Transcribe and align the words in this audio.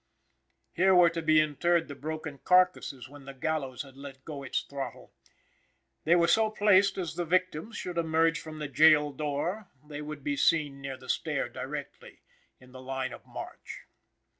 Here 0.73 0.95
were 0.95 1.11
to 1.11 1.21
be 1.21 1.39
interred 1.39 1.87
the 1.87 1.93
broken 1.93 2.39
carcasses 2.39 3.07
when 3.07 3.25
the 3.25 3.35
gallows 3.35 3.83
had 3.83 3.95
let 3.95 4.25
go 4.25 4.41
its 4.41 4.63
throttle. 4.63 5.13
They 6.05 6.15
were 6.15 6.27
so 6.27 6.49
placed 6.49 6.97
as 6.97 7.13
the 7.13 7.23
victims 7.23 7.77
should 7.77 7.99
emerge 7.99 8.39
from 8.39 8.57
the 8.57 8.67
gaol 8.67 9.11
door 9.13 9.69
they 9.87 10.01
would 10.01 10.23
be 10.23 10.37
seen 10.37 10.81
near 10.81 10.97
the 10.97 11.07
stair 11.07 11.49
directly 11.49 12.21
in 12.59 12.71
the 12.71 12.81
line 12.81 13.13
of 13.13 13.27
march. 13.27 13.83